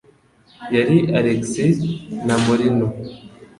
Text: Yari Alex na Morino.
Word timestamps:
Yari 0.75 0.97
Alex 1.17 1.41
na 2.25 2.35
Morino. 2.43 2.87